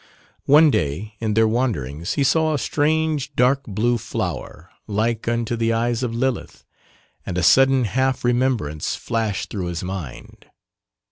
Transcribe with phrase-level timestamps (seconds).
[0.47, 5.73] One day in their wanderings he saw a strange dark blue flower like unto the
[5.73, 6.63] eyes of Lilith,
[7.23, 10.47] and a sudden half remembrance flashed through his mind.